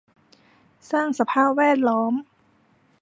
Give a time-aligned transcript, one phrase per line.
[0.91, 2.13] สร้างสภาพแวดล้อม